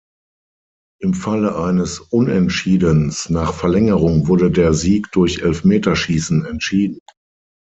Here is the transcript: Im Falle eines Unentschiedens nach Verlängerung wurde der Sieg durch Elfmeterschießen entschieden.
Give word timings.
Im 0.99 1.13
Falle 1.13 1.55
eines 1.57 1.99
Unentschiedens 1.99 3.29
nach 3.29 3.53
Verlängerung 3.53 4.27
wurde 4.27 4.49
der 4.49 4.73
Sieg 4.73 5.11
durch 5.11 5.43
Elfmeterschießen 5.43 6.43
entschieden. 6.43 6.97